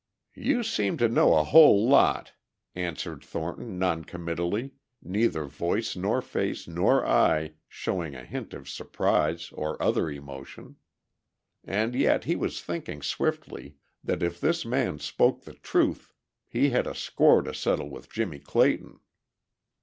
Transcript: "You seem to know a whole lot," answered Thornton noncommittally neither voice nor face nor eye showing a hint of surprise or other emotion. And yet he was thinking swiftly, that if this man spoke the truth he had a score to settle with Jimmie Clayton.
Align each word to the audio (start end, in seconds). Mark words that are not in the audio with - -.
"You 0.33 0.63
seem 0.63 0.97
to 0.97 1.07
know 1.07 1.35
a 1.35 1.43
whole 1.43 1.87
lot," 1.87 2.31
answered 2.73 3.23
Thornton 3.23 3.77
noncommittally 3.77 4.71
neither 4.99 5.45
voice 5.45 5.95
nor 5.95 6.23
face 6.23 6.67
nor 6.67 7.05
eye 7.05 7.51
showing 7.69 8.15
a 8.15 8.25
hint 8.25 8.55
of 8.55 8.67
surprise 8.67 9.51
or 9.53 9.79
other 9.79 10.09
emotion. 10.09 10.77
And 11.63 11.93
yet 11.93 12.23
he 12.23 12.35
was 12.35 12.61
thinking 12.63 13.03
swiftly, 13.03 13.75
that 14.03 14.23
if 14.23 14.41
this 14.41 14.65
man 14.65 14.97
spoke 14.97 15.43
the 15.43 15.53
truth 15.53 16.11
he 16.47 16.71
had 16.71 16.87
a 16.87 16.95
score 16.95 17.43
to 17.43 17.53
settle 17.53 17.91
with 17.91 18.11
Jimmie 18.11 18.39
Clayton. 18.39 18.99